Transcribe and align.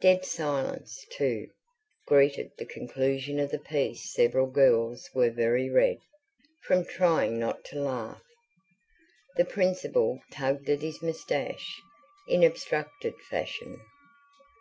Dead 0.00 0.24
silence, 0.24 1.06
too, 1.12 1.46
greeted 2.04 2.50
the 2.58 2.66
conclusion 2.66 3.38
of 3.38 3.52
the 3.52 3.60
piece 3.60 4.12
Several 4.12 4.48
girls 4.48 5.08
were 5.14 5.30
very 5.30 5.70
red, 5.70 5.98
from 6.64 6.84
trying 6.84 7.38
not 7.38 7.64
to 7.66 7.80
laugh. 7.80 8.24
The 9.36 9.44
Principal 9.44 10.18
tugged 10.32 10.68
at 10.68 10.80
his 10.82 11.00
moustache, 11.00 11.80
in 12.26 12.42
abstracted 12.42 13.14
fashion. 13.30 13.80